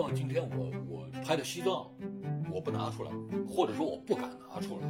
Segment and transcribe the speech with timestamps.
[0.00, 1.94] 到今天我我拍的西藏，
[2.50, 3.10] 我不拿出来，
[3.46, 4.86] 或者说我不敢拿出来，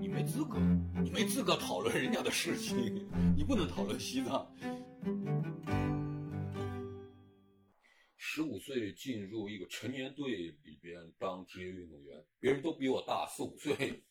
[0.00, 0.58] 你没资格，
[1.00, 4.52] 你没资格讨论人家的事情，你不能讨论西藏。
[8.16, 14.02] 十五岁进入一个成年队里边当职业运动员，别人都比我大四五岁。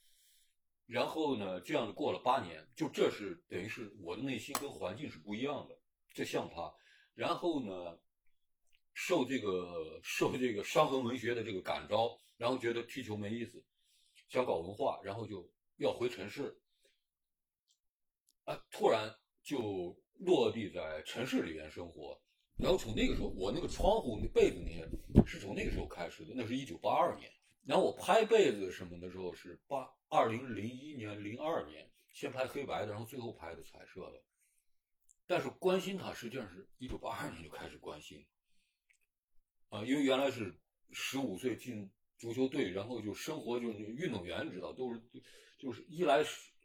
[0.86, 5.78] 然后呢，这样过了八年，就这是等于是我的内心跟环境是不一样的，
[6.14, 6.74] 这像他。
[7.14, 8.00] 然后呢，
[8.94, 13.64] 受这个受这个伤痕文学的这个感召，然后觉得踢球没意思，
[14.28, 16.60] 想搞文化，然后就要回城市。
[18.46, 22.22] 啊，突然就落地在城市里边生活。
[22.58, 24.88] 然后从那个时候，我那个窗户那被子那些
[25.26, 27.32] 是从那个时候开始的，那是一九八二年。
[27.66, 34.22] 然后我拍被子什么的时候是八二零零一年、零二年，先拍黑白的，然后最后拍的彩色的。
[35.26, 38.24] 但是关心他实际上是一九八二年就开始关心，
[39.74, 40.56] 啊，因为原来是
[40.92, 45.02] 十五岁进足球队，然后就生活就是运动员，知道都是
[45.58, 46.24] 就是衣来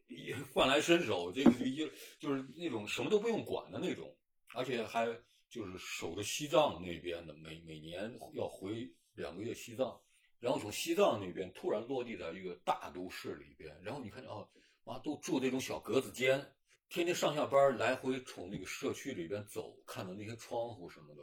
[0.08, 4.14] 一饭来伸手，这个就一就是那种什么都不用管的那种，
[4.54, 5.08] 而且还。
[5.50, 9.98] 就是守着西藏那边的，每每年要回两个月西藏，
[10.40, 14.46] 然后从西藏那边突然落地在一个大都市里边，然后你看哦，
[14.84, 16.52] 妈都住那种小格子间，
[16.90, 21.22] 天天上下班来回从那个社区里边走，看到那些窗户什么的，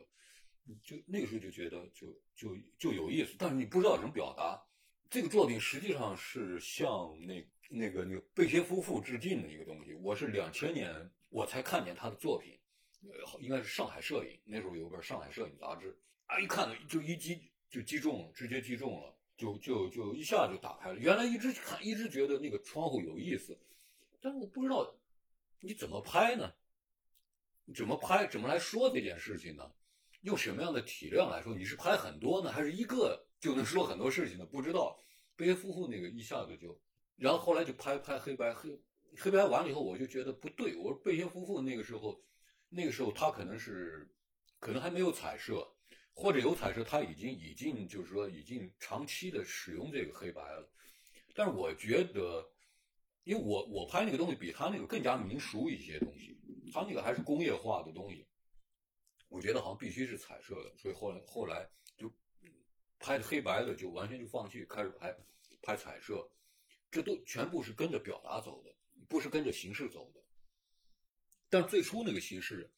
[0.83, 4.61] 就那个时候就觉得就就就有意思，但是你不知道怎么表达。
[5.09, 9.93] 这个作品实际上是向那那个那个贝歇夫妇致敬的一个东西。
[9.93, 12.57] 我是两千年我才看见他的作品。
[13.03, 20.97] 呃，应该是上海摄影，那时候有本上海摄影杂志，啊，一看就一击就击中了，直接击中了，就就就一下就打开了。
[20.97, 23.55] 原来一直看，一直觉得那个窗户有意思，
[24.19, 24.91] 但是我不知道
[25.59, 26.51] 你怎么拍呢？
[27.75, 28.25] 怎么拍？
[28.25, 29.71] 怎么来说这件事情呢？
[30.25, 31.55] 用什么样的体量来说？
[31.55, 34.45] 你是拍很多呢，还是一个就能说很多事情呢？
[34.45, 34.99] 不知道。
[35.35, 36.79] 贝爷夫妇那个一下子就，
[37.15, 38.77] 然后后来就拍拍黑白黑
[39.17, 40.75] 黑白完了以后，我就觉得不对。
[40.75, 42.21] 我说贝爷夫妇那个时候。
[42.67, 44.09] 那个时候他可能是，
[44.59, 45.65] 可能还没有彩色，
[46.13, 50.67] 或者有彩色，他已经已经就是说已经长期的使用这个黑白了。
[51.35, 52.43] 但是我觉得，
[53.23, 56.35] 因为我我拍那个东西比他那个更加民俗一些东西，
[56.73, 58.25] 他那个还是工业化的东西。
[59.27, 62.11] 我觉得好像必须是彩色的，所以后来后来就
[62.99, 65.15] 拍的黑白的就完全就放弃，开始拍
[65.61, 66.29] 拍彩色。
[66.91, 68.73] 这都全部是跟着表达走的，
[69.09, 70.21] 不是跟着形式走的。
[71.49, 72.71] 但最初那个形式，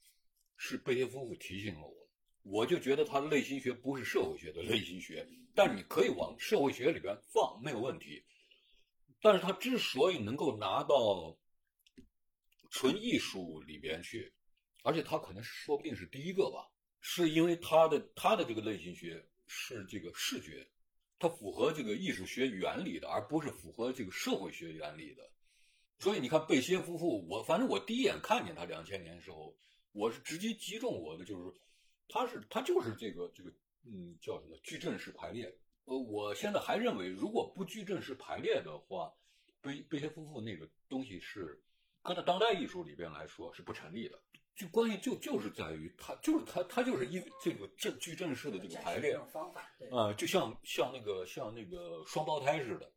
[0.55, 2.09] 是贝叶夫妇提醒了我，
[2.41, 8.23] 我就觉得他的类型学不是社会学的类型学，但你可以往社会学里边放没有问题。
[9.21, 11.37] 但是他之所以能够拿到
[12.71, 14.33] 纯艺术里边去，
[14.87, 16.65] 而且他可能说不定是第一个吧，
[17.01, 20.65] 是因为他的他的这个类型学是这个视觉，
[21.19, 25.29] 它符合这个艺术学原理的，而不是符合这个社会学原理的。
[25.99, 29.53] 所以你看贝歇夫妇，我反正我第一眼看见他两千年的时候，
[29.91, 31.53] 我是直接击中我的，就是
[32.07, 33.51] 他是他就是这个这个
[33.83, 35.53] 嗯叫什么矩阵式排列。
[35.83, 39.13] 呃，我现在还认为，如果不矩阵式排列的话，
[39.59, 41.61] 贝贝歇夫妇那个东西是
[42.01, 44.21] 搁在当代艺术里边来说是不成立的。
[44.57, 52.91] 就关系就就是在于他就是他他就是因为这个正矩阵式的这个排列方法，啊，就像像那个像那个双胞胎似的。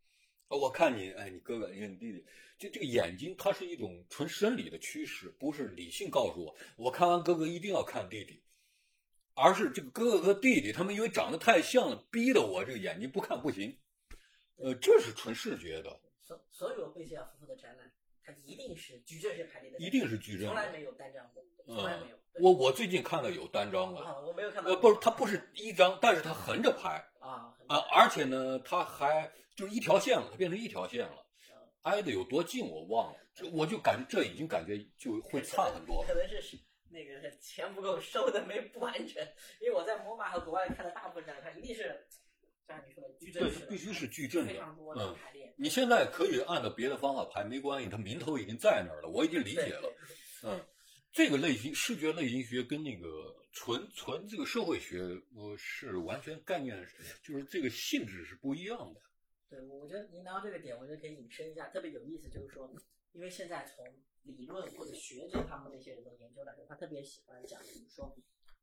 [0.48, 2.25] 我看你，哎，你哥哥，你看你弟弟，
[2.59, 8.42] 就这个眼睛，它是一种纯生理的趋势，不是理性告诉我，我看完哥哥一定要看弟弟，
[9.34, 13.78] 而是这个哥哥和弟弟他们因为长得太像了，逼得我这个眼睛不看不行，
[14.56, 16.00] 呃，这是纯视觉的。
[16.21, 17.92] 所所有贝歇尔夫妇的展览，
[18.31, 22.17] 它一定是矩阵式排列的，一定是矩阵，从来没有单张过，从来没有。
[22.35, 24.71] 我我最近看了有单张的，我没有看到。
[24.71, 29.31] 呃，不是，它不是一张，但是它横着排啊啊，而且呢，它还。
[29.57, 31.27] 就是一条线了，它变成一条线了，
[31.83, 36.03] 挨得有多近我忘了，这我就感这已经感觉就会差很多。
[36.07, 36.57] 可能是
[36.89, 39.22] 那个钱不够收的没不完全，
[39.60, 42.07] 因为我在摩马和国外看的大部分展，它一定是
[42.71, 44.55] 像你说的矩阵式，必须是矩阵的，
[44.97, 45.17] 嗯。
[45.57, 49.95] 你现在可以按照别的方法排没关系，它名头已经在那儿了，我已经理解了。
[50.43, 50.59] 嗯，
[51.13, 55.03] 这个类型视觉类型学跟那个纯纯这个社会学，
[55.34, 56.83] 我是完全概念，
[57.22, 59.01] 就是这个性质是不一样的。
[59.51, 62.73] 对，我觉得您聊到这个点，我觉得可以引申一下，特别有意思，就是说，
[63.13, 63.84] 因为现在从
[64.23, 68.16] 理论或者学者他们那些人的研究来说，他特别喜欢讲，比如说，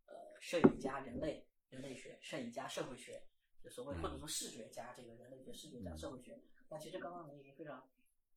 [0.07, 3.21] 呃，摄影家人类人类学，摄影家社会学，
[3.67, 6.39] 就所谓或者说视觉家这个人类学，视觉家社会学。
[6.69, 7.89] 那其实刚刚您已经非常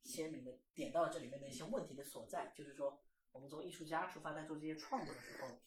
[0.03, 3.01] 鲜明的点到了这里面的一些问题的所在，就是说，
[3.31, 5.61] 我们从艺术家出发在做这些创作的时候，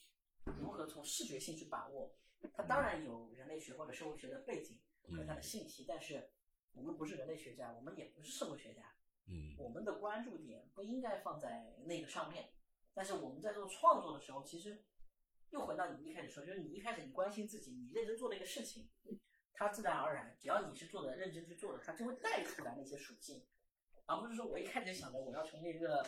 [0.60, 2.14] 如何从视觉性去把握。
[2.52, 4.78] 它当然有人类学或者社会学的背景
[5.08, 6.30] 和它的信息，但是
[6.72, 8.94] 我们不是人类学家，我们也不是社会学家，
[9.28, 12.50] 嗯我们的关注点不应该放在那个上面。
[12.92, 14.84] 但是我们在做创作的时候，其实
[15.50, 18.88] 又回到你一开始说，就是你一开始你关心自己，你认真做了一个事情，
[19.54, 23.46] 它自然而然，只要你是做的认真去做的，它就会带出来那些属性，
[24.06, 26.02] 而不是说我一开始想着我要成为一个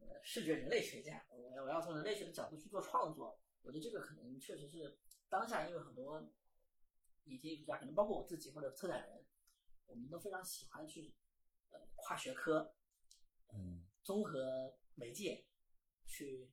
[0.00, 3.40] 呃视觉人类学家，我要我要从人类学的角度去做创作。
[3.62, 6.22] 我觉得这个可能确实是当下，因为很多
[7.24, 9.24] 以及艺术家，可能包括我自己或者策展人，
[9.86, 11.14] 我们都非常喜欢去
[11.70, 12.74] 呃跨学科，
[13.54, 15.46] 嗯综合媒介
[16.04, 16.50] 去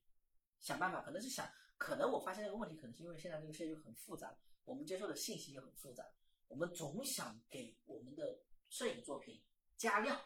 [0.60, 1.46] 想办法，可能是想，
[1.76, 6.04] 可能我发现这个问题，可能是因为现在这个世界就很复杂，我们接受的信息也很复杂，
[6.48, 9.42] 我们总想给我们的摄影作品
[9.76, 10.20] 加量，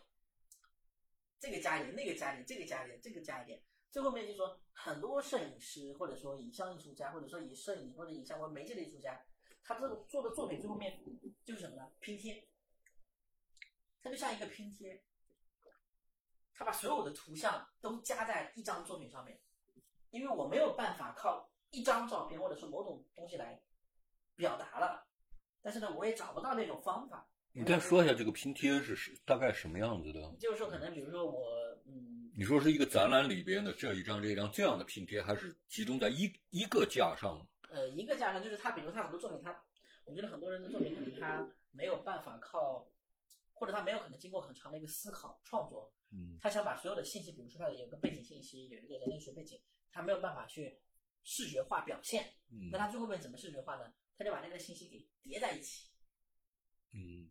[1.38, 9.25] 这个加一点，那个加一点，这个加一点，这个加一点，最后面就说很多摄影师或者说影像艺术家，或者说以摄影或者影像为媒介的艺术家，
[9.62, 11.02] 他这个做的作品最后面
[11.44, 11.90] 就是什么呢？
[12.00, 12.46] 拼贴，
[14.02, 15.02] 它就像一个拼贴，
[16.52, 19.40] 他把所有的图像都加在一张作品上面，
[20.10, 23.62] 因为我没有办法靠一张照片或者是某种东西来
[24.36, 25.06] 表达了，
[25.62, 27.28] 但是呢，我也找不到那种方法。
[27.52, 30.34] 你再说一下这个拼贴是是大概什么样子的？
[30.40, 31.40] 就是说，可能比如说我，
[31.86, 37.46] 嗯，你说是一个展览里边的这一张这一张这样的拼贴，还是集中在一一个架上？
[37.70, 39.56] 呃，一个架上就是他，比如他很多作品，他，
[40.04, 42.88] 我觉得很多人的作品可能他没有办法靠，
[43.52, 49.60] 或者他没有可能经过很长的一个思考创作，嗯他想把所有的信息，比如说他有个背景信息，有一个人类学背景，
[49.92, 50.76] 他没有办法去
[51.22, 53.92] 视觉化表现，嗯那他最后面怎么视觉化呢？
[54.16, 55.90] 他就把那个信息给叠在一起。
[56.93, 57.31] 嗯，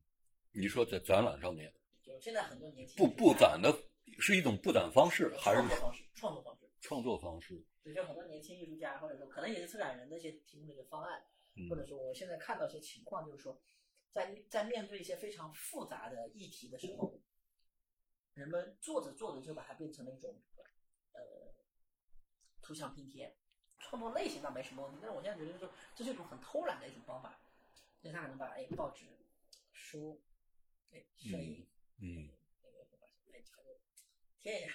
[0.52, 3.72] 你说在展览上面就现在很多年轻不布展的
[4.20, 6.70] 是一种布展方式，还是创作方式，创作方式。
[6.82, 7.66] 创作方式？
[7.82, 11.26] 对，就很多年轻艺术家，或者说可能也是策展人的一些提供的一个方案，
[11.56, 13.62] 嗯或者说我现在看到一些情况，就是说，
[14.12, 17.22] 在在面对一些非常复杂的议题的时候，
[18.34, 20.42] 人们做着做着就把它变成了一种
[21.14, 21.22] 呃
[22.62, 23.34] 图像拼贴。
[23.84, 27.38] 创作类型倒没什么问题，但是我现在觉得就是说这是一种很偷懒的一种方法，
[28.02, 29.06] 就是他可能把哎报纸、
[29.72, 30.20] 书、
[30.92, 31.66] 哎摄影、
[32.00, 32.30] 嗯，
[32.62, 33.42] 那个把哎
[34.42, 34.74] 贴一下，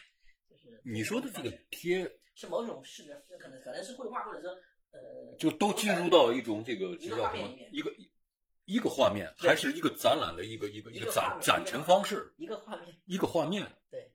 [0.49, 4.51] 就是你说的这个贴，是某种视觉，就可能可能是绘画，或者说
[4.91, 7.49] 呃，就都进入到一种这个这叫什么？
[7.73, 7.95] 一个
[8.65, 13.67] 一个画面，还是一个展览的一个一个一个展展陈方式，一个画面，一个画面？
[13.91, 14.13] 对，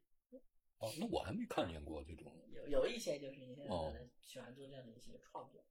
[0.77, 2.31] 哦，那我还没看见过这种。
[2.67, 5.63] 有有一些就是你现在哦可能喜欢做这样的一些创作，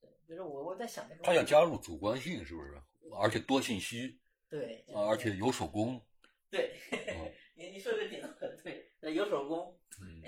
[0.00, 2.80] 对，就是我我在想那个，他想加入主观性，是不是？
[3.16, 6.00] 而且多信息对，啊，而且有手工。
[6.50, 9.78] 对，哦 你你说这个点很对，那有手工，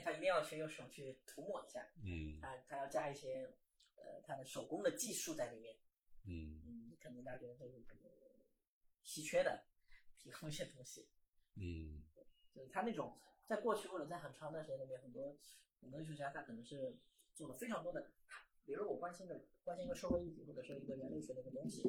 [0.04, 3.48] 他一定要去用手去涂抹一下，嗯他他要加一些
[3.96, 5.76] 呃他的手工的技术在里面，
[6.26, 7.84] 嗯嗯，可能大家觉得这是
[9.02, 9.64] 稀缺的，
[10.18, 11.08] 提供一些东西，
[11.54, 12.02] 嗯
[12.54, 13.16] 就是他那种
[13.46, 15.36] 在过去或者在很长的时间里面，很多
[15.80, 16.96] 很多艺术家他可能是
[17.34, 18.10] 做了非常多的，
[18.64, 21.82] 比如我关心的关心一个社会议题或者说一个人类学的一个东西，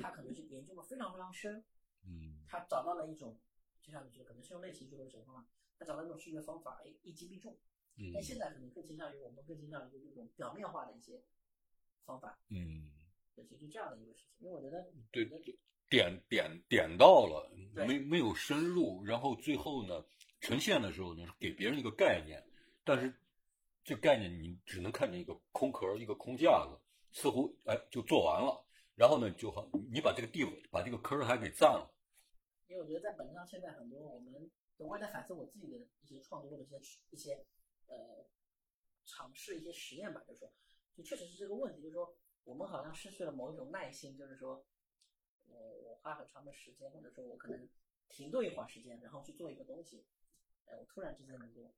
[0.00, 1.64] 他可能是研究的非常非常深，
[2.06, 3.38] 嗯他找到了一种，
[3.82, 5.46] 就像你说，可能是用类型学或者什么方法，
[5.78, 7.56] 他找到一种视觉方法，哎，一击必中。
[7.96, 11.22] 嗯但现在可能更倾向于我们更倾向于这种表面化的一些
[12.04, 12.90] 方法，嗯，
[13.36, 14.30] 对，其实这样的一个事情。
[14.40, 15.24] 因为我觉得，对，
[15.88, 17.48] 点点点到了，
[17.86, 20.04] 没没有深入，然后最后呢，
[20.40, 22.42] 呈现的时候呢，给别人一个概念，
[22.82, 23.14] 但是
[23.84, 26.80] 这概念你只能看见一个空壳，一个空架子，
[27.12, 31.94] 似乎哎就做完了，然后呢就好，你把这个地把这个坑还给占了，
[32.66, 37.46] 因为我觉得在本质上，现在很多我们，我也在反思我自己的一些创作或者一些一些
[37.86, 38.26] 呃
[39.04, 40.50] 尝试一些实验吧，就是说，
[40.96, 44.64] 就确实是这个问题，就是说我们好像失去了某一种耐心，就是说，
[45.46, 47.68] 我我花很长的时间，或者说我可能
[48.08, 50.06] 停顿一会儿时间，然后去做一个东西，
[50.64, 51.74] 哎，我突然之间能够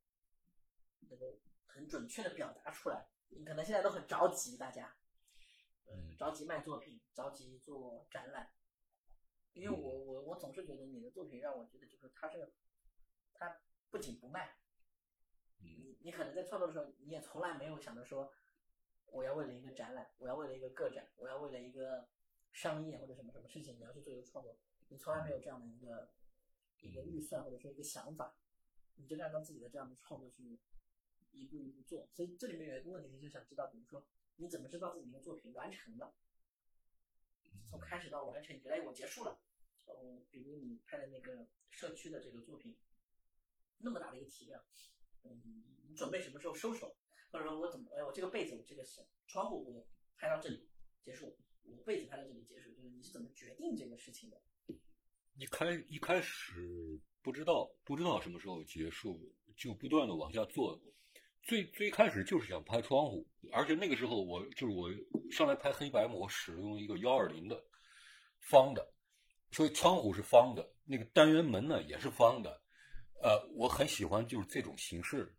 [1.09, 1.37] 能够
[1.67, 3.09] 很准确的表达出来。
[3.29, 4.97] 你可能现在都很着急，大家，
[5.87, 6.17] 嗯。
[6.17, 8.51] 着急卖作品，着急做展览，
[9.53, 12.55] 因为我我我总是觉得你的作品让我觉得就是它是，
[13.35, 14.57] 它不仅不卖，
[16.01, 18.33] 你可能在创作的时候，你也从来没有想着说，
[19.07, 22.09] 我要为了一个展览，我要为了一个个展，我要为了一个
[22.53, 24.57] 商业或者什么什么事情，你要去做一个创作，
[24.89, 26.11] 你从来没有这样的一个
[26.81, 28.35] 一个预算或者说一个想法，
[28.95, 30.59] 你就按照自己的这样的创作去
[31.37, 32.09] 一步一步做。
[32.13, 34.05] 所以这里面有一个问题，就想知道，比如说
[34.37, 36.15] 你怎么知道自己的作品完成了？
[37.69, 39.41] 从开始到完成，你觉得哎我结束了，
[39.87, 42.77] 呃，比如你拍的那个社区的这个作品，
[43.79, 44.65] 那么大的一个体量，
[45.25, 46.97] 嗯，你准备什么时候收手？
[47.33, 50.69] 或者说我怎么，哎，我这个被子，我这个是窗户，我拍到这里
[51.03, 54.41] 结束，我被子拍到这里结束，就是你是怎么决定这个事情的？
[55.35, 60.81] 一开一开始不知道不知道什么时候结束，就不断的往下做。
[61.47, 64.91] 最最开始就是想拍窗户，而且那个时候我就是我
[65.31, 67.57] 上来拍黑白，我使用一个幺二零的
[68.41, 68.85] 方的，
[69.53, 72.51] 所以窗户是方的，那个单元门呢也是方的。
[73.23, 75.33] 呃，我很喜欢就是这种形式，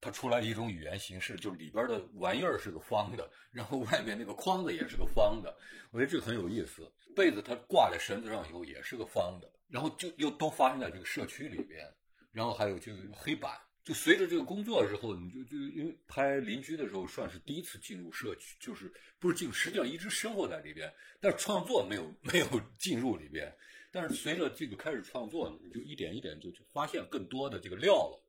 [0.00, 5.52] 它出来一种语言形式，就是里边的玩意儿是个方的，然后外面那个框子也是个方的，
[5.90, 6.88] 我觉得这很有意思。
[7.16, 11.84] 被子它挂在绳子上以后也是个方的，然后就又都发生在这个社区里边，
[12.30, 13.58] 然后还有就是黑板。
[13.84, 22.46] 就随着这个工作之后，你就就因为拍邻居的时候，算是第一次进入社区，就是不是进，实际上一直生活在里边，但是创作没有没有
[22.78, 23.54] 进入里边。
[23.92, 28.24] 但是随着这个开始创作，你就一点一点就就发现更多的这个料了，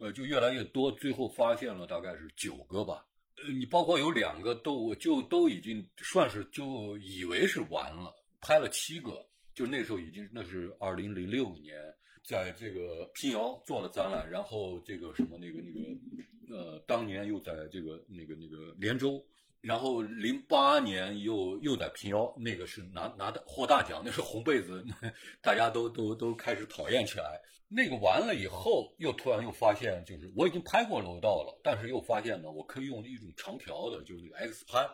[0.00, 3.06] 呃，就越来越多，最后发现了大概是九个吧。
[3.42, 11.74] 呃，你包括有两个都就都已经算是就以为是完了，拍了七个，就那时候已经那是二零零六年。
[12.28, 19.24] 在这个平遥做了展览，然后这个什么那个那个，呃，当年又在这个那个那个连州，
[19.62, 24.84] 然后零八年又又在平遥，那个是拿拿的获大奖，那是红被子，
[25.40, 27.40] 大家都都都开始讨厌起来。
[27.66, 34.86] 那个完了以后，又突然又发现，就是我已经拍过楼道了，但是又发现呢，我可以用一种长条的，就是那个 X 拍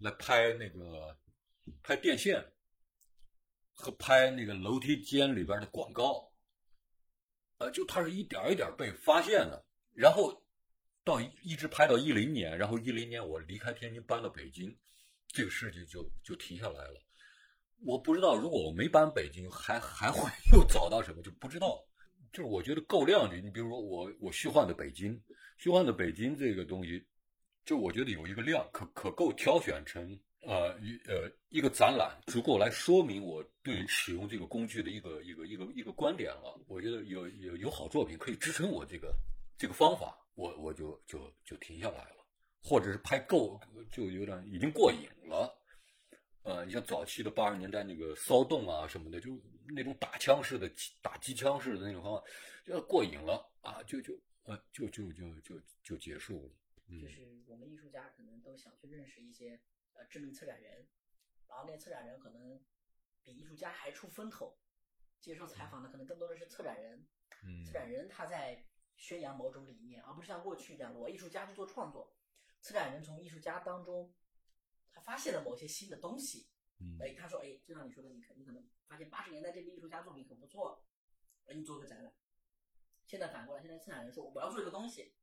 [0.00, 1.16] 来拍那个
[1.82, 2.44] 拍电线
[3.72, 6.27] 和拍那个楼梯间里边的广告。
[7.58, 10.42] 呃，就它是一点一点被发现的，然后
[11.04, 14.76] 到一直拍到一零年，然后一零年我离开天津搬到北京，
[15.28, 17.02] 这个事情就就停下来了。
[17.84, 21.84] 我不知道如果我没搬北京，还还会 又找到什么，就不知道。
[22.30, 25.18] 就是我觉得够亮的，你比如说我我虚幻的北京，
[25.56, 27.04] 虚幻的北京这个东西，
[27.64, 30.18] 就我觉得有一个量，可可够挑选成。
[30.40, 36.58] 呃，一呃，一个展览足够来说明我对使用这个工具的一个一个一个一个观点了。
[36.68, 39.12] 我觉得有有有好作品可以支撑我这个
[39.58, 42.24] 这个方法，我我就就就停下来了，
[42.62, 45.52] 或者是拍够就有点已经过瘾了。
[46.44, 50.70] 呃，你像早期的八十年代那个骚动啊什么的，就那种打枪式的
[51.02, 52.24] 打机枪式的那种方法，
[52.64, 54.14] 就过瘾了啊，就就
[54.44, 56.52] 呃就就就就就结束了。
[57.02, 59.60] 就是我们艺术家可能都想去认识一些。
[59.94, 60.88] 呃，知名策展人，
[61.46, 62.64] 然后那些策展人可能
[63.22, 64.58] 比艺术家还出风头，
[65.20, 67.06] 接受采访的可能更多的是策展人。
[67.44, 68.64] 嗯，策展人他在
[68.96, 72.14] 宣扬某种理念，而不是像过去一样，我艺术家去做创作。
[72.60, 74.12] 策展人从艺术家当中，
[74.90, 76.48] 他发现了某些新的东西。
[76.80, 80.84] 嗯，哎，他说，哎，就像你说的，你可你可能发现八十年代这个艺术家作品很不错，
[81.46, 82.14] 哎，你做个展览。
[83.04, 85.14] 现在反过来，现在策展人说，我要做一个东西，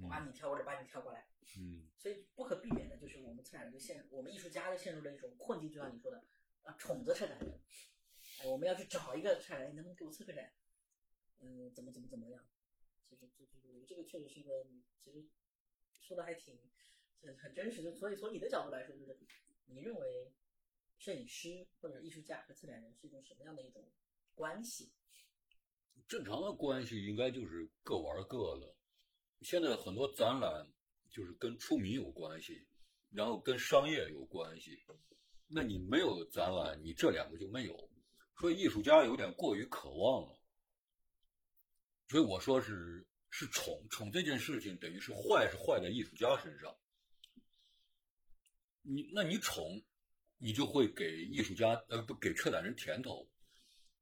[0.00, 1.26] 我把你挑过来，把你挑过来。
[1.58, 6.24] 嗯，所以不可避免的就是我们策展人就陷，我们艺术家就陷入了一种困境，就像你说的，
[6.62, 7.60] 啊，宠着策展人，
[8.40, 10.52] 哎，我们要去找一个策展人，能不能给我策个展？
[11.40, 12.44] 嗯，怎么怎么怎么样？
[13.08, 14.64] 其实这这这这个确实是一个，
[15.04, 15.24] 其实
[16.00, 16.58] 说的还挺
[17.20, 17.94] 很很真实的。
[17.94, 19.16] 所以从你的角度来说，就是
[19.66, 20.32] 你认为
[20.98, 23.84] 摄影师或者艺术家和策展人是一种什么样的一种
[24.34, 24.92] 关系？
[26.08, 28.74] 正常的关系应该就是各玩各的。
[29.44, 30.66] 现在很多展览。
[31.14, 32.66] 就是跟出名有关系，
[33.12, 34.76] 然后跟商业有关系。
[35.46, 37.90] 那你没有展览，你这两个就没有。
[38.40, 40.36] 所以艺术家有点过于渴望了。
[42.08, 46.76] 所以我说是是宠宠这件事情，等于是坏是坏在艺术家身上。
[48.82, 49.80] 你那你宠，
[50.38, 53.30] 你就会给艺术家呃不给策展人甜头。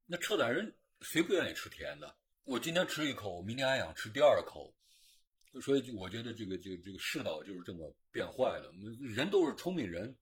[0.07, 2.17] 那策展人谁不愿意吃甜的？
[2.43, 4.73] 我今天吃一口，明天还想吃第二口。
[5.61, 8.71] 所以，我觉得这个这个这个世道就是这么变坏的。
[8.99, 10.15] 人都是聪明人，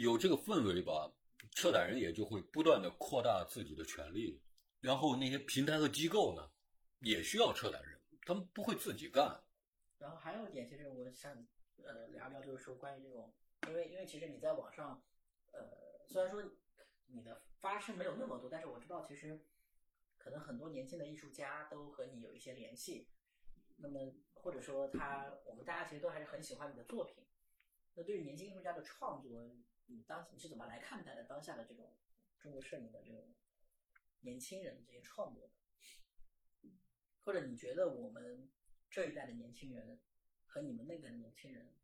[0.00, 1.12] 有这个氛围吧，
[1.52, 4.40] 策展人也就会不断的扩大自己的权利。
[4.80, 6.50] 然后那些平台和机构呢，
[7.00, 9.38] 也需要策展人，他们不会自己干。
[9.98, 11.32] 然后还有一点，其实我想
[11.82, 13.32] 呃聊聊，就是说关于这种，
[13.68, 15.02] 因为因为其实你在网上，
[15.52, 16.42] 呃，虽然说
[17.06, 19.38] 你的发声没有那么多，但是我知道其实
[20.16, 23.06] 可能很多年轻的艺术家都和你有一些联系。
[23.76, 27.24] 那么，或者说他，我们大家其实都还是很喜欢你的作品。
[27.94, 29.54] 那对于年轻艺术家的创作，
[29.86, 31.94] 你当你是怎么来看待的当下的这种
[32.38, 33.34] 中国摄影的这种
[34.20, 35.54] 年轻人的这些创作的？
[37.22, 38.50] 或者你觉得我们
[38.90, 40.00] 这一代的年轻人
[40.46, 41.74] 和你们那个年轻人，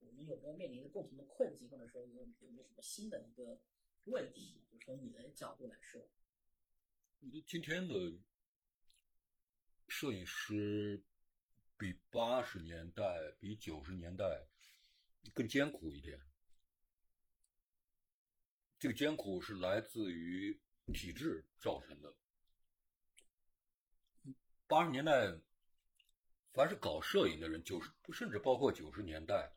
[0.00, 3.60] 我们有没有面临着共同的困境，或者说有有没有什么新的一个
[4.04, 4.64] 问题？
[4.70, 6.08] 就从你的角度来说，
[7.20, 7.94] 我觉得今天的。
[9.88, 11.02] 摄影师
[11.76, 13.04] 比八十年代、
[13.38, 14.46] 比九十年代
[15.32, 16.20] 更艰苦一点。
[18.78, 20.60] 这个艰苦是来自于
[20.92, 22.14] 体制造成的。
[24.66, 25.32] 八十年代，
[26.52, 29.50] 凡是搞摄影的人，九十甚至包括九十年代，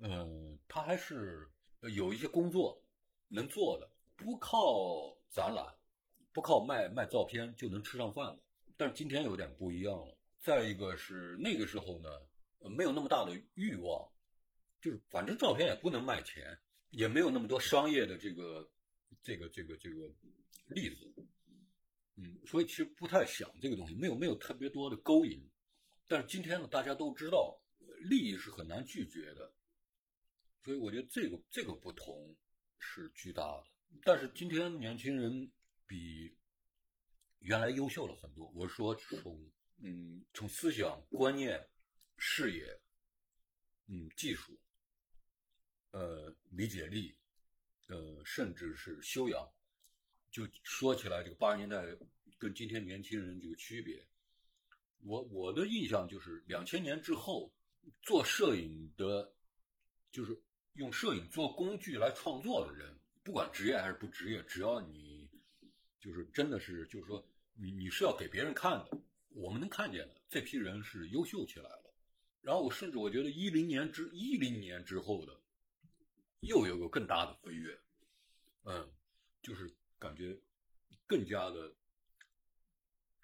[0.00, 1.50] 嗯，他还是
[1.94, 2.82] 有一些工作
[3.28, 5.74] 能做的，不靠展览，
[6.32, 8.40] 不靠卖卖照片就能吃上饭了。
[8.78, 10.16] 但是今天有点不一样了。
[10.38, 12.08] 再一个是那个时候呢，
[12.74, 14.10] 没有那么大的欲望，
[14.80, 16.58] 就是反正照片也不能卖钱。
[16.90, 18.66] 也没有那么多商业的这个、
[19.22, 20.10] 这个、这个、这个
[20.68, 21.14] 例子，
[22.16, 25.46] 嗯，所以其实不太想这个东西，没有没有特别多的勾引。
[26.06, 27.60] 但是今天呢，大家都知道，
[28.08, 29.52] 利益是很难拒绝的，
[30.64, 32.34] 所以我觉得这个这个不同
[32.78, 33.64] 是巨大的。
[34.02, 35.52] 但是今天年轻人
[35.86, 36.37] 比
[37.40, 38.48] 原来优秀了很多。
[38.54, 41.68] 我说从嗯从思想观念、
[42.16, 42.80] 视野、
[43.86, 44.58] 嗯技术。
[45.90, 47.16] 呃，理解力，
[47.86, 49.50] 呃，甚至是修养，
[50.30, 51.82] 就说起来，这个八十年代
[52.36, 54.06] 跟今天年轻人这个区别，
[54.98, 57.50] 我我的印象就是两千年之后
[58.02, 59.34] 做摄影的，
[60.12, 60.38] 就是
[60.74, 65.07] 用摄影做工具来创作的人，不管职业还是不职业，只要你
[66.00, 69.00] 就是真的是，就是说你你是要给别人看的，
[69.30, 71.94] 我们能看见的这批人是优秀起来了。
[72.40, 75.40] 然后我甚至我觉得一零年之一零年之后的。
[76.42, 77.76] 又有个更大的飞跃，
[78.62, 78.88] 嗯，
[79.42, 80.40] 就是感觉
[81.04, 81.74] 更加的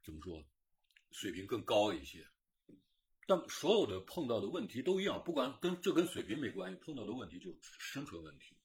[0.04, 0.44] 怎么说，
[1.12, 2.26] 水平更高一些。
[3.24, 8.56] 但所有的碰到的问题都一样，不管跟这跟水平没关系，碰到的问题就是生存问题，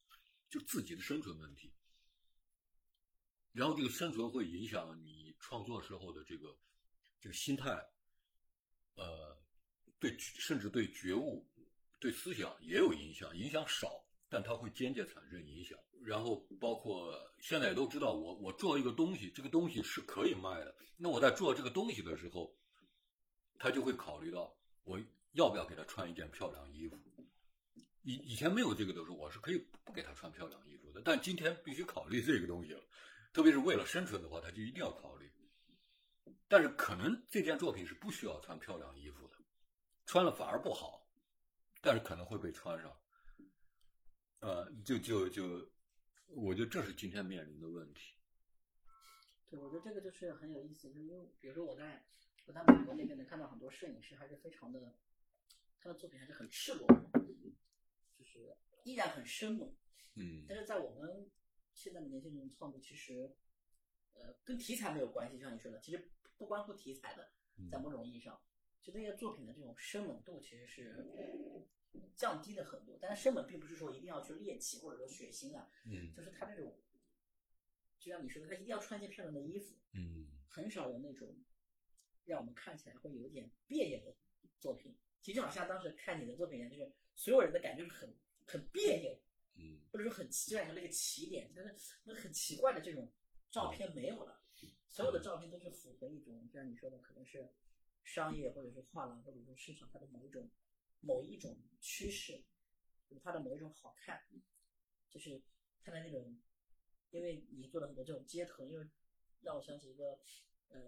[0.50, 1.72] 就自己的生存问题。
[3.52, 6.58] 然后这个生存会影响你创作时候的这个
[7.20, 7.72] 这个心态，
[8.96, 9.38] 呃，
[10.00, 11.48] 对，甚至对觉悟、
[12.00, 14.06] 对思想也有影响，影响少。
[14.32, 20.76] 但它会间接产生影响，然后包括现在也都知道，我我做一个东西，这个东西是可以卖的。
[20.98, 22.56] 那我在做这个东西的时候，
[23.58, 26.96] 他就会考虑到我要不要给他穿一件漂亮衣服。
[28.04, 31.02] 以以前没有这个的时候，我是可以不给他穿漂亮衣服的。
[31.04, 32.84] 但今天必须考虑这个东西了，
[33.32, 35.32] 特别是为了生存的话，他就一定要考虑。
[36.48, 39.38] 但是可能这件作品是不需要穿漂亮衣服的，
[40.06, 41.08] 穿了反而不好，
[41.80, 42.92] 但是可能会被穿上。
[44.40, 45.70] 呃，就就就，
[46.28, 48.16] 我觉得这是今天面临的问题。
[49.50, 52.04] 对，我觉得这个就是很有意思，就是因为比如说我在
[52.46, 54.96] 我在美国那边能看到很多摄影师，还是非常的，
[55.80, 56.88] 他的作品还是很赤裸，
[58.18, 59.76] 就是依然很生猛。
[60.16, 60.46] 嗯。
[60.48, 61.30] 但是在我们
[61.80, 63.34] 现在的年轻人创作，其实
[64.14, 67.32] 呃跟题材没有关系，像你说的，其实不关乎题材的，
[67.72, 68.42] 在某种意义上，
[68.82, 71.68] 就那些作品的这种生猛度其实是。
[72.16, 76.78] 降低了很多，但是生猛并不是说一定要去猎奇或者说血腥啊，嗯，就是他这种，
[77.98, 81.36] 就像你说的，他一定要穿一件漂亮的衣服，嗯，很少有那种
[82.26, 84.16] 让我们看起来会有点别扭的
[84.60, 84.96] 作品。
[85.20, 88.16] 其实就好像当时看你的作品一样，就是所有人的感觉是很
[88.46, 89.20] 很别扭，
[89.60, 93.12] 嗯，或者说很奇，就像那个起点，但是那很奇怪的这种
[93.52, 94.42] 照片没有了，
[94.88, 97.52] 所有的照片都是符合一种，就像你说的，可能是
[98.04, 100.50] 商业或者是画廊或者说市场它的某一种。
[101.02, 102.44] 某一种趋势，
[103.08, 104.22] 就是它的某一种好看，
[105.10, 105.42] 就是
[105.82, 106.38] 它的那种，
[107.12, 108.86] 因为你做了很多这种街头，因为
[109.40, 110.20] 让我想起一个
[110.68, 110.82] 呃，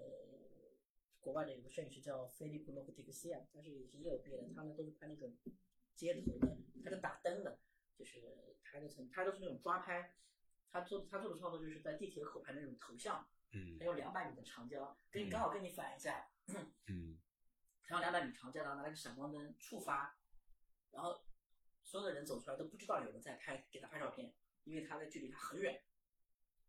[1.22, 5.34] 国外的有个摄影师叫菲利普洛克迪克西亚，他是已经有别的，他们都是拍那种
[5.96, 7.41] 街头的，他是打灯
[8.82, 10.14] 的，就是他都是那种抓拍，
[10.72, 16.28] 他做他做的创作就是在地铁口拍那种头像，嗯，他用两百米的长焦，跟刚好跟你反一下，
[16.88, 17.18] 嗯。
[17.88, 20.18] 然后两百米长焦，然后拿了个闪光灯触发，
[20.92, 21.26] 然后
[21.84, 25.84] 所有的人走出来都不知道有人在拍，给他拍照片，因为他的距离他很远。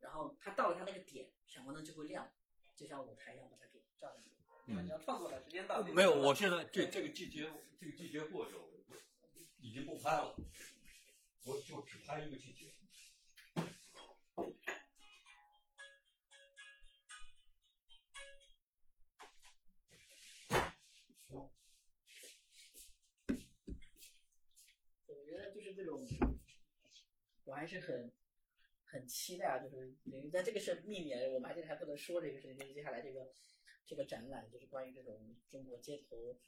[0.01, 2.29] 然后他到了他那个点，闪光灯就会亮，
[2.75, 4.25] 就像舞台一样把他给照亮。
[4.67, 5.81] 嗯，你要创作的时间到。
[5.85, 7.49] 没有，我现在这这个季节，
[7.79, 8.63] 这个季节过去了，
[9.61, 10.35] 已经不拍了，
[11.45, 12.73] 我就只拍一个季节。
[25.07, 26.07] 我觉得就是这种
[27.45, 28.13] 我还是很
[28.85, 32.57] 很期待啊，就是等于在这个是秘密，我们还这个还不能说这个事情。
[32.57, 33.33] 就是接下来这个
[33.85, 36.39] 这个展览，就是关于这种中国街头，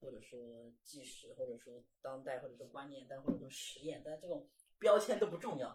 [0.00, 5.70] 或者说纪实，或者说当代，或者说观念，但或者说实验，但这种标签都不重要，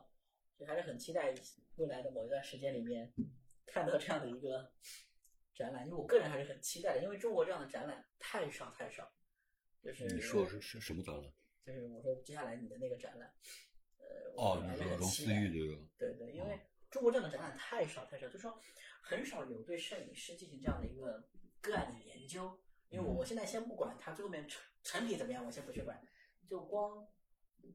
[0.57, 1.34] 所以还是很期待
[1.75, 3.13] 未来的某一段时间里面
[3.65, 4.71] 看到这样的一个。
[5.53, 9.12] 展览，因为我个人还是很期待的，因为中国这样的展览太少太少。
[9.84, 11.31] 就是你说是是什么展览？
[11.65, 13.31] 就是我说接下来你的那个展览，
[13.99, 15.88] 呃，哦，你说龙思玉这个？
[15.99, 16.57] 对对，因为
[16.89, 18.57] 中国这样的展览太少太少，就说
[19.03, 21.27] 很少有对摄影师进行这样的一个
[21.60, 22.57] 个案的研究。
[22.91, 25.99] 因为我我现在先不管它最后面成成品怎么样，我先不去管，
[26.47, 27.08] 就光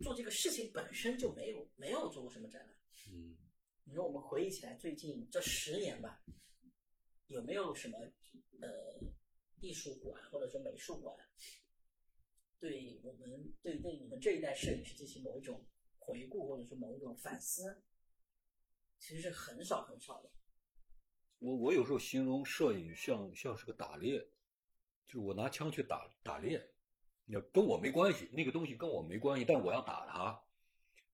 [0.00, 2.76] 做这个事情本身就没有没有做过什么展览。
[3.12, 3.36] 嗯，
[3.84, 6.22] 你说我们回忆起来最近这十年吧，
[7.28, 7.98] 有没有什么
[8.60, 9.00] 呃
[9.60, 11.16] 艺术馆或者说美术馆？
[12.58, 15.66] 对我们对对你们这一代摄影师进行某一种
[15.98, 17.82] 回顾，或者说某一种反思，
[18.98, 20.30] 其实是很少很少的。
[21.38, 24.26] 我我有时候形容摄影像像是个打猎，
[25.06, 26.64] 就是我拿枪去打打猎，
[27.24, 30.40] 那跟我没关系，那个东西跟我没关系，但我要打它，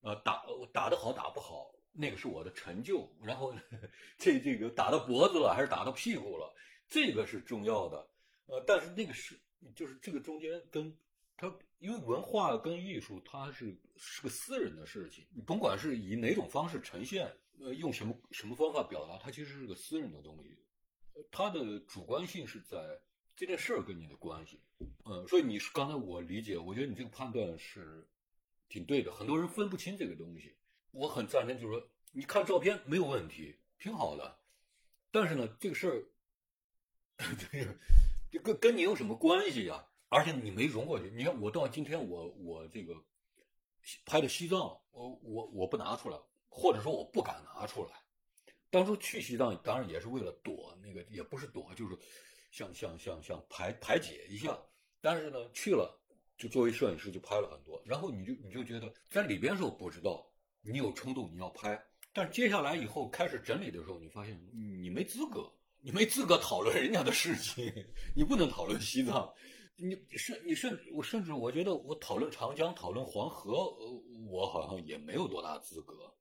[0.01, 3.09] 呃，打打得好打不好，那个是我的成就。
[3.21, 3.53] 然后
[4.17, 6.53] 这这个打到脖子了还是打到屁股了，
[6.87, 8.07] 这个是重要的。
[8.45, 9.39] 呃，但是那个是
[9.75, 10.95] 就是这个中间跟。
[11.35, 17.25] 它因为文化跟艺术，它是是个私人的事情，你甭管是以哪种方式呈现，
[17.59, 20.55] 呃，用什么什么方法表达，它其实是个私人的东西，
[21.31, 22.77] 它的主观性是在
[23.35, 24.59] 这件事儿跟你的关系，
[25.05, 28.07] 嗯，所以你是刚才我理解，我觉得你这个判断是
[28.69, 29.11] 挺对的。
[29.11, 30.55] 很多人分不清这个东西，
[30.91, 34.39] 我很赞成，就是说你看照片没有问题，挺好的，
[35.11, 36.05] 但是呢，这个事儿，
[38.31, 39.87] 这个跟跟你有什么关系呀？
[40.09, 42.93] 而且你没融过去，你看我到今天，我我这个
[44.05, 44.59] 拍的西藏，
[44.91, 46.19] 我我我不拿出来，
[46.49, 47.89] 或者说我不敢拿出来。
[48.69, 51.97] 当初去西藏当然也是为了躲那个，也不是躲，就是
[52.53, 54.55] 想想想想排排解一下。
[55.01, 55.99] 但是呢，去了
[56.37, 60.23] 就作为摄影师就拍了很多，然后你就你就觉得在里边的时候不知道，
[60.61, 67.73] 你有冲动你要拍，但接下来以后开始整理的时候，你发现你没资格，你没资格讨论人家的事情，
[68.15, 69.33] 你不能讨论西藏。
[69.75, 73.75] 你甚你甚我甚至我觉得我讨论长江讨论黄河，
[74.29, 76.15] 我好像也没有多大资格，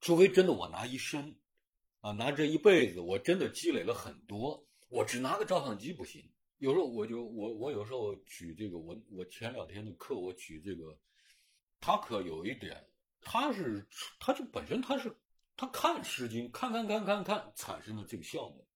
[0.00, 1.34] 除非真的我拿一生，
[2.00, 6.28] 啊拿这一辈子我真的积累了很多，我只拿个照相机不行。
[6.58, 10.98] 有时候我就我我有时候举这个我我前两天的课我举这个，
[11.80, 12.82] 他可有一点，
[13.20, 13.86] 他是
[14.18, 15.14] 他就本身他是
[15.56, 18.66] 他看《诗经》看看看看看产生的这个项目，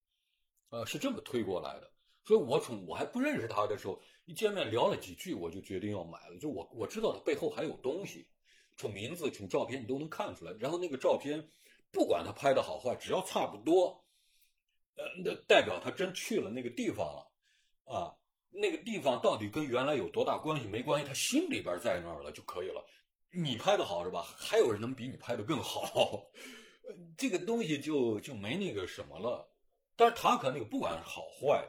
[0.69, 1.91] 呃是这么推过来的。
[2.23, 6.39] 所以，我从我还不认识他的时候，一见面聊了几句，我就决定要买了。
[6.39, 8.29] 就我我知道他背后还有东西，
[8.77, 10.53] 从名字、从照片你都能看出来。
[10.61, 11.51] 然后那个照片，
[11.91, 14.05] 不管他拍的好坏，只要差不多，
[15.01, 17.33] 呃，那代表他真去了那个地方了，
[17.85, 18.15] 啊，
[18.51, 20.69] 那个地方到底跟原来有多大关系？
[20.69, 22.85] 没关系，他心里边在那儿了就可以了。
[23.33, 24.23] 你拍的好是吧？
[24.23, 26.31] 还有人能比你拍的更好，
[27.17, 29.51] 这个东西就就没那个什么了。
[29.97, 31.67] 但是塔可那个不管是好坏。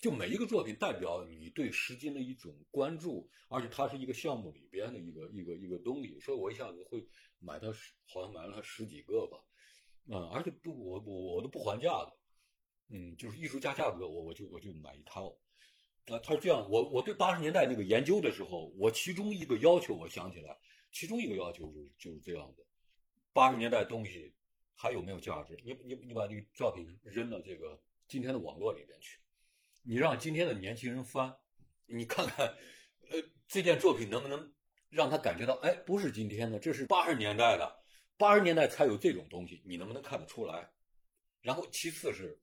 [0.00, 7.06] 就每一个作品代表你对时间的一种关注，而且它是一个项目里边的一个一个一个东西，所以我一下子会
[7.38, 9.38] 买它十，好像买了它十几个吧，
[10.08, 12.12] 嗯，而且不，我我我都不还价的，
[12.92, 15.34] 嗯，就是艺术家价格，我我就我就买一套，
[16.06, 20.54] 啊，他是这样，我我对八十年代那个研究的时候，我其中一个要求，我想起来，
[20.92, 22.62] 其中一个要求就是就是这样的，
[23.32, 24.34] 八十年代东西
[24.74, 25.58] 还有没有价值？
[25.64, 29.18] 你你你把这个照片扔到这个今天的网络里边去。
[29.82, 31.34] 你让今天的年轻人翻，
[31.86, 32.46] 你看看，
[33.10, 34.52] 呃，这件作品能不能
[34.90, 37.82] 让他感觉到，哎，不是今天的，这是八十年代的，
[38.18, 40.70] 八十年代才有这种东西，你能不能看得出来？
[41.40, 42.40] 然后其次是，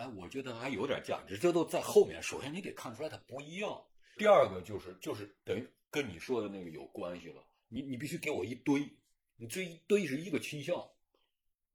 [0.00, 2.22] 哎，我觉得还有点价值，这都在后面。
[2.22, 3.84] 首先你得看出来它不一样。
[4.16, 8.88] 第二个就是就是等于跟你说的那个有关系了，你你必须给我一堆，
[9.36, 10.90] 你这一堆是一个倾向，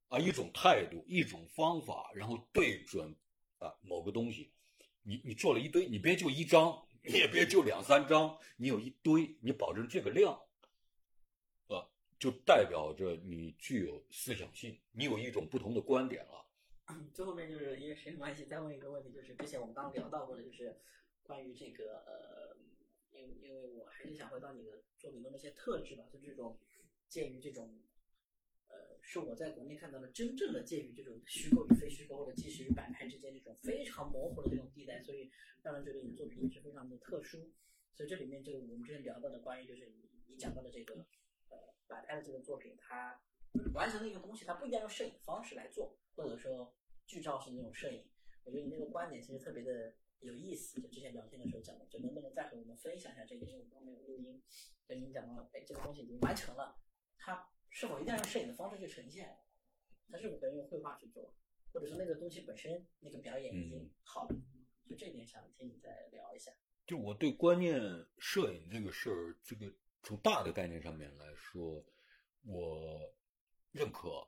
[0.08, 3.16] 啊，一种态度，一种方法，然后对准
[3.60, 4.52] 啊某个东西。
[5.04, 10.36] 你你做了一堆，你别就一张，你也别就两三张，你有一堆，你保证这个量，
[11.68, 16.45] 呃，就代表着你具有思想性，你有一种不同的观点了。
[17.14, 20.78] 最后面就是因为时间关系，再问一个问题，就是之前我们刚聊到过的，就是
[21.24, 22.58] 关于这个呃，
[23.12, 26.58] 因为因为我还是想回到你的作品中那些特质吧，就这种
[27.08, 27.82] 介于这种。
[28.68, 37.52] 呃是我在国内看到的真正的介于这种虚构与非虚构或者纪实与摆拍之间这种非常模糊的这种地带，所以让人觉得你的作品也是非常的特殊。
[37.94, 40.96] 所以这里面就我们之前聊到的关于就是你你讲到的这个
[41.50, 43.22] 呃摆拍的这个作品，它
[43.76, 46.74] 完成的一个东西，它不应该用摄影方式来做，或者说
[47.06, 48.04] 剧照式那种摄影。
[48.44, 50.82] 我觉得你那个观点其实特别的有意思。
[50.82, 53.46] 就之前聊天的时候讲的，就能不能再和我们分享一下这个？
[53.46, 54.42] 因为我刚没有录音，
[54.88, 56.78] 就您讲到，哎，这个东西已经完成了，
[57.18, 57.50] 它。
[57.78, 59.38] 是否一定要用摄影的方式去呈现？
[60.08, 61.36] 它是否可以用绘画去做？
[61.74, 64.36] 或者说那个东西本身那个表演已经嗯好了，
[64.88, 66.54] 就这点想听你再聊一下。
[66.88, 67.78] 就我对观念
[68.18, 69.70] 摄影这个事儿，这个
[70.04, 71.86] 从大的概念上面来说，
[72.46, 73.14] 我
[73.74, 74.26] 认可。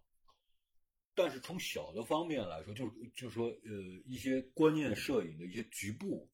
[1.18, 3.72] 但是从小的方面来说，就是就是说，呃，
[4.06, 6.30] 一些观念摄影的一些局部，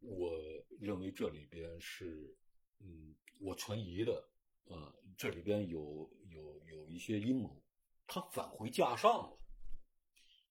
[0.00, 0.32] 我
[0.80, 2.34] 认为这里边是，
[2.80, 4.26] 嗯，我存疑的，
[4.66, 7.62] 啊、这里边有有有一些阴谋，
[8.06, 9.38] 它返回架上了。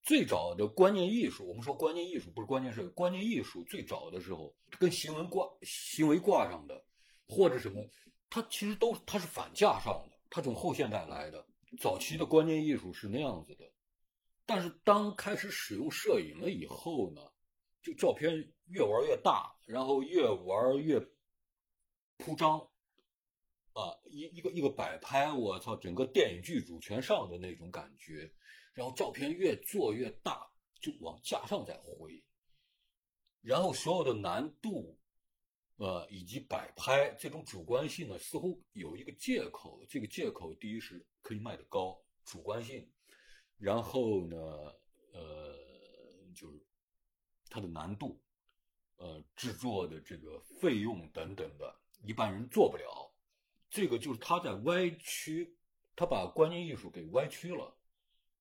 [0.04, 6.86] 最早的观念艺术，我们说观念艺术不是观念摄影，观念艺术最早的时候跟行为挂行为挂上的，
[7.28, 7.84] 或者什么，
[8.30, 11.44] 它其实都它是反架上的，它从后现代来的。
[11.80, 13.72] 早期的观念艺术是那样子的，
[14.46, 17.22] 但是当开始使用摄影了以后呢，
[17.82, 18.32] 就照片
[18.68, 21.00] 越玩越大，然后越玩越
[22.18, 22.60] 铺张，
[23.74, 28.32] 啊，一一个一个摆拍，我操，整个电影剧组全上的那种感觉，
[28.74, 30.48] 然后照片越做越大，
[30.80, 32.24] 就往架上再挥，
[33.42, 34.98] 然后所有的难度，
[35.78, 39.84] 呃，以及摆拍这种主观性呢，似乎有一个借口。
[39.90, 42.84] 这个借口，第一是可以卖得高，主观性；
[43.58, 44.38] 然后呢，
[45.12, 45.58] 呃，
[46.36, 46.64] 就是
[47.50, 48.22] 它的难度，
[48.98, 53.12] 呃，制作的这个费用等等的，一般人做不了。
[53.70, 55.58] 这个就是他在歪曲，
[55.96, 57.76] 他把观念艺术给歪曲了。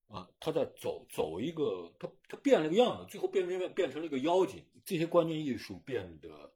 [0.08, 4.62] 啊，他在走走一个，他他变了个样子，最后变变变成了一个妖精。
[4.84, 6.52] 这些观念艺术变得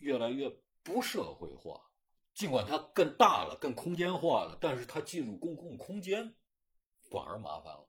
[0.00, 0.50] 越来越
[0.82, 1.80] 不社会化，
[2.34, 6.34] 尽管它更大了、更空间化了，但是它进入公共空间
[7.10, 7.88] 反而麻烦了。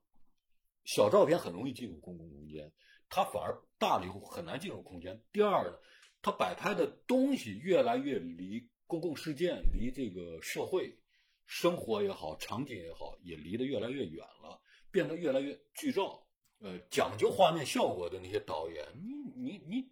[0.84, 2.72] 小照片很容易进入公共空间，
[3.08, 5.22] 它反而大了以后很难进入空间。
[5.32, 5.78] 第二呢，
[6.20, 10.98] 它摆拍的东西越来越离公共事件、离这个社会
[11.46, 16.26] 生活也好、场景也好，也离得越来越远了，变得越来越剧照。
[16.58, 19.90] 呃，讲究画面效果的那些导演，你你你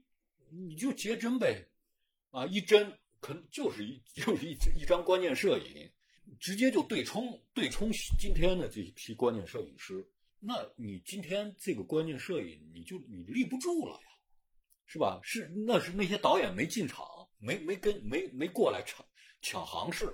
[0.50, 1.68] 你就截真呗，
[2.30, 5.90] 啊，一帧可能就是一 就是一一张观念摄影，
[6.38, 10.08] 直接就对冲对冲今天的这一批观念摄影师。
[10.38, 14.08] 那你今天这个观念摄影，你就你立不住了呀，
[14.86, 15.20] 是吧？
[15.22, 17.04] 是那是那些导演没进场，
[17.38, 19.04] 没没跟没没过来抢
[19.42, 20.08] 抢行市。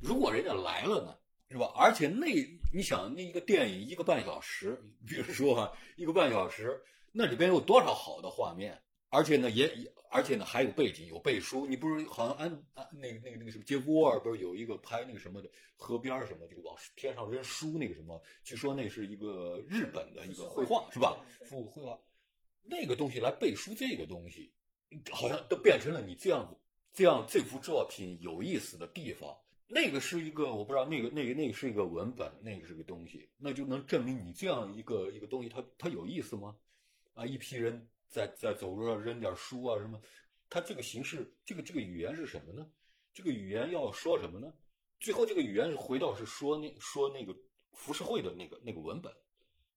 [0.00, 1.18] 如果人家来了呢，
[1.50, 1.72] 是吧？
[1.74, 2.26] 而且那
[2.72, 6.80] 你想，那一个电影一个半小时，比如说哈、一个半小时，
[7.10, 8.80] 那里边有多少好的画面？
[9.12, 11.66] 而且呢，也也而且呢还有背景有背书。
[11.66, 18.18] 你不是好像安安那个那个那个什么杰夫沃尔不是有一个拍那个什么的河边儿什么这个往天上扔书那个什么？
[18.42, 21.22] 据说那是一个日本的一个绘画是吧？
[21.44, 21.98] 幅绘画
[22.62, 24.50] 那个东西来背书这个东西，
[25.10, 26.56] 好像都变成了你这样子
[26.94, 29.36] 这样这幅作品有意思的地方。
[29.68, 36.56] 那个是一个我不知道，那个那个那个是一个文本，那个是个东西，那就能证明你这样一个一个东西，它它有意思吗？
[37.14, 40.00] 啊，一批人在在走路上扔点书啊什么，
[40.50, 42.64] 它这个形式，这个这个语言是什么呢？
[43.12, 44.52] 这个语言要说什么呢？
[45.00, 47.34] 最后这个语言是回到是说那说那个
[47.72, 49.12] 浮世绘的那个那个文本，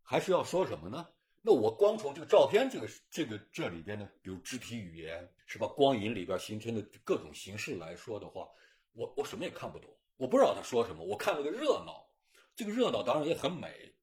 [0.04, 1.08] 还是要说什么呢？
[1.42, 8.48] 那我光从这个照片这个这个这里边呢，比如肢体语言是吧，光影里边形成的各种形式来说的话，
[8.94, 12.06] 我我什么也看不懂，我不知道他说什么，我看了个热闹，
[12.56, 13.94] 这个热闹当然也很美，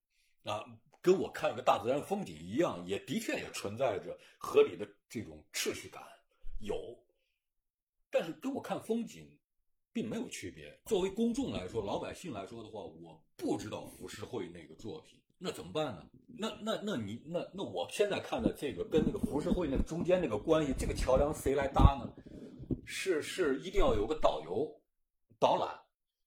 [0.45, 0.65] 啊，
[1.03, 6.01] 跟我看一个大自然风景一样，也的确也存在着合理的这种秩序感，
[6.61, 6.97] 有，
[8.09, 9.37] 但是跟我看风景
[9.93, 10.81] 并没有区别。
[10.87, 16.07] 作为公众来说，老百姓来说的话，我不知道浮世绘那个作品，那怎么办呢？
[16.39, 22.09] 那那那你那那我现在看的这个跟那个浮世绘那中间那个关系，这个桥梁谁来搭呢？
[22.87, 24.81] 是是一定要有个导游
[25.39, 25.79] 导览，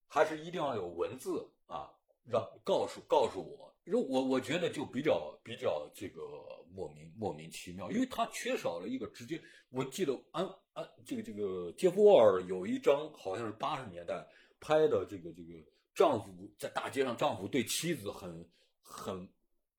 [0.07, 1.89] 还是一定要有文字啊，
[2.25, 3.74] 让告诉告诉我？
[3.85, 6.21] 如我我觉得就比较比较这个
[6.73, 9.39] 莫名莫名其妙，因为它缺少了一个直接。
[9.69, 10.43] 我记得安
[10.73, 14.25] 安这个这个杰夫沃尔有一张好像是八十年代
[14.59, 15.53] 拍的，这个这个
[15.93, 18.49] 丈夫在大街上，丈夫对妻子很
[18.81, 19.29] 很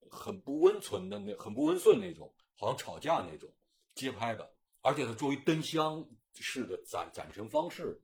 [0.08, 3.52] 很不温存的那很不温顺那种，好像吵架那种
[3.94, 4.48] 街拍的，
[4.82, 8.00] 而且它作为灯箱式的展展陈方式，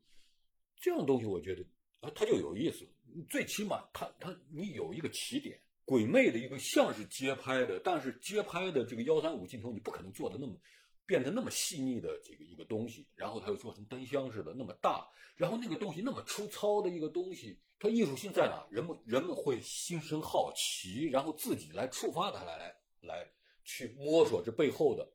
[0.76, 1.62] 这样东西我觉得
[2.00, 2.88] 啊，它就有意思。
[3.28, 5.60] 最起码它它你有一个起点，
[5.92, 10.58] 鬼魅的一个像是街拍的，但是街拍的这个幺三五镜头你不可能做的那么
[11.04, 18.66] 变得那么细腻的这个一个东西，然后它又做成灯箱似的那么大，然后那个东西那么粗糙的一个东西，它艺术性在哪？
[18.70, 23.30] 人们人们会心生好奇，然后自己来触发它来来
[23.62, 25.06] 去摸索这背后的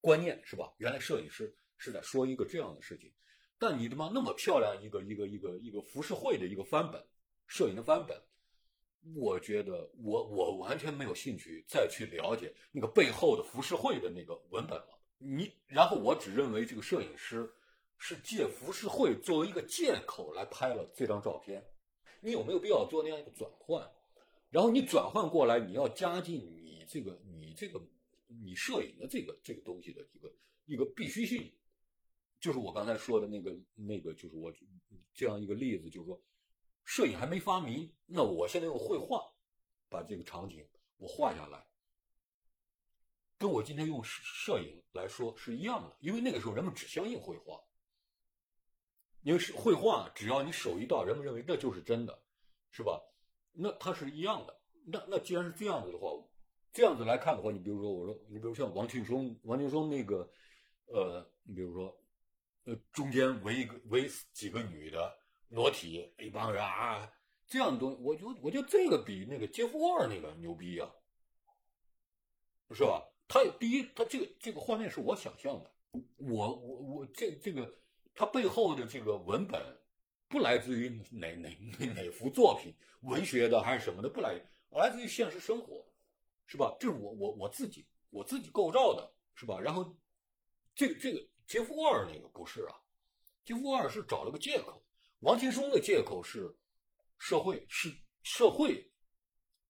[0.00, 0.74] 观念是吧？
[0.78, 3.12] 原来摄影师是在说一个这样的事情，
[3.56, 7.00] 但你他妈那么漂亮一个一个一个一个浮世绘的一个翻本，
[7.46, 8.20] 摄影的翻本，
[9.14, 14.98] 我觉得我我完全没有兴趣再去了解那个背后的浮世绘的那个文本了。
[15.18, 17.50] 你然后我只认为这个摄影师
[17.96, 21.64] 是借浮世绘作为一个借口来拍了这张照片。
[22.20, 23.88] 你有没有必要做那样一个转换？
[24.50, 27.80] 然后你转换过来，你要加进你这个你这个
[28.26, 30.32] 你摄影的这个这个东西的一个
[30.66, 31.52] 一个必须性。
[32.40, 34.52] 就是我刚才说的那个那个，就是我
[35.12, 36.22] 这样一个例子，就是说，
[36.88, 39.20] 摄影还没发明，那我现在用绘画
[39.90, 41.66] 把这个场景我画下来，
[43.36, 47.60] 跟我今天用摄摄影来说是一样的，因为那个时候人们只相信绘画，
[49.20, 52.22] 因为是绘画，只要你手一到，人们认为那就是真的，
[52.70, 52.98] 是吧？
[53.52, 54.58] 那它是一样的。
[54.86, 56.08] 那那既然是这样子的话，
[56.72, 60.26] 这样子来看的话，你比如说，我说你比如像王劲松，王劲松那个，
[60.86, 61.94] 呃，你比如说。
[62.64, 65.17] 呃，中间围一个围几个女的
[65.50, 67.12] 裸体，一帮人啊，
[67.46, 70.90] 这样的东西，我就我觉得这个比那个杰夫二那个牛逼啊，
[72.70, 73.02] 是吧？
[73.26, 75.70] 他第一，他这个这个画面是我想象的，
[76.16, 77.78] 我我我这这个
[78.14, 79.60] 他背后的这个文本
[80.28, 85.84] 不来自于哪哪哪哪幅作品，文学的还是什么的，不来，来自于现实生活，
[86.46, 86.76] 是吧？
[86.78, 89.58] 这是我我我自己我自己构造的，是吧？
[89.60, 89.96] 然后
[90.74, 91.26] 这个这个。
[91.48, 92.76] 杰夫二那个不是啊，
[93.42, 94.84] 杰夫二是找了个借口。
[95.20, 96.54] 王劲松的借口是
[97.18, 98.88] 社会，是社会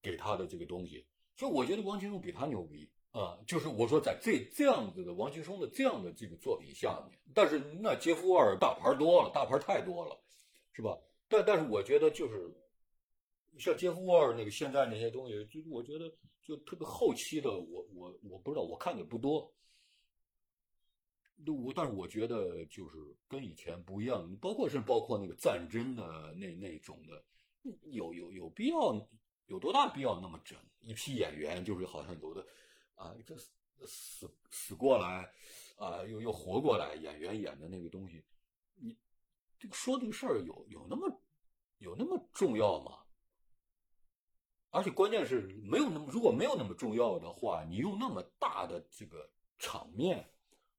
[0.02, 1.06] 给他的这个东西。
[1.36, 3.38] 所以我觉得王劲松比他牛逼啊！
[3.46, 10.20] 就是我说在这这样子的王劲松的这样的这个作品下面，但是那杰夫沃尔大牌多了，大牌太多了，
[10.72, 10.98] 是吧？
[11.28, 12.50] 但但是我觉得就是
[13.58, 19.50] 像杰夫沃尔那个现在那些东西，就我觉得就特别后期的，我我我不知道，我看的不多。
[21.46, 22.96] 我，但是我觉得就是
[23.28, 27.24] 跟以前不一样，包括是包括那个战争的那那种的，
[27.90, 29.08] 有有有必要，
[29.46, 30.58] 有多大必要那么整？
[30.80, 32.44] 一批演员就是好像有的
[32.94, 33.36] 啊，这
[33.86, 35.32] 死死过来
[35.76, 38.24] 啊，又又活过来，演员演的那个东西，
[38.74, 38.96] 你
[39.58, 41.22] 这个说这个事儿有有那么
[41.78, 42.98] 有那么重要吗？
[44.70, 50.28] 而且关键是没有那么，如果没有那么重要的话，你用那么大的这个场面。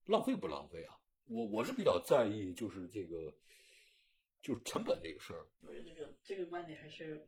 [0.10, 0.96] 浪费不浪费啊？
[1.28, 3.32] 我我是比较在意，就是这个，
[4.42, 5.46] 就是成本这个事儿。
[5.62, 7.28] 我觉得这个这个观点还是，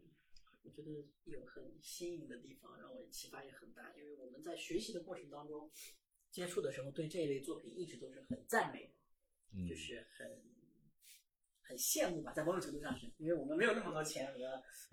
[0.64, 0.90] 我觉得
[1.26, 3.94] 有很新颖的地方，让我启发也很大。
[3.96, 5.70] 因为我们在学习的过程当中
[6.32, 8.92] 接触的时候，对这一类作品一直都是很赞美，
[9.70, 10.42] 就是很
[11.62, 14.40] 很羡慕吧，在某种程度上是，因为我们没有那么多钱和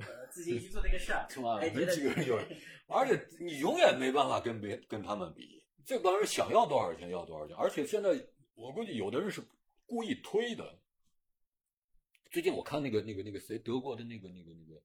[0.05, 1.59] 呃资金去做这个事儿， 是吧？
[1.63, 2.37] 觉得有，
[2.89, 5.65] 而且你永远没办法跟别跟他们比。
[5.89, 8.11] 这帮人想要多少钱要多少钱，而且现在
[8.55, 9.43] 我估计有的人是
[9.87, 10.79] 故意推的。
[12.31, 14.83] 最近我看那个那个那个谁德国的那个那个那个，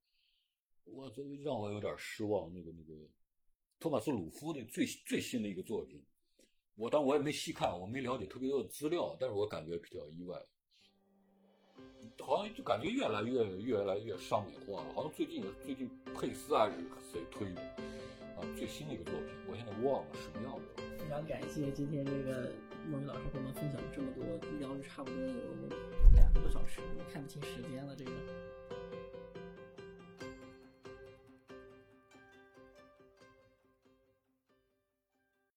[0.85, 2.49] 我这让我有点失望。
[2.53, 2.93] 那个那个
[3.81, 6.01] 托马斯鲁夫的最最新的一个作品，
[6.75, 10.41] 我当我也没细看，我没了解特别多的资料，但是我感觉比较意外，
[12.21, 14.93] 好像就感觉越来越越来越商业化了。
[14.93, 16.77] 好像最近最近佩斯还是
[17.11, 17.75] 谁推的
[18.35, 18.43] 啊？
[18.55, 20.83] 最新的一个作品，我现在忘了什么样子。
[20.97, 22.51] 非常感谢今天这个
[22.89, 24.23] 莫雨老师跟我们分享这么多，
[24.59, 25.33] 聊了差不多有
[26.13, 26.79] 两个多小时，
[27.11, 27.95] 看不清时间了。
[27.95, 28.11] 这个。